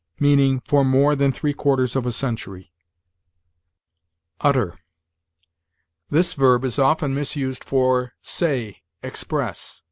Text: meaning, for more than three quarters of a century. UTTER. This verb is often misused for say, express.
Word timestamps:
meaning, 0.19 0.59
for 0.61 0.83
more 0.83 1.15
than 1.15 1.31
three 1.31 1.53
quarters 1.53 1.95
of 1.95 2.07
a 2.07 2.11
century. 2.11 2.73
UTTER. 4.39 4.79
This 6.09 6.33
verb 6.33 6.65
is 6.65 6.79
often 6.79 7.13
misused 7.13 7.63
for 7.63 8.13
say, 8.23 8.81
express. 9.03 9.79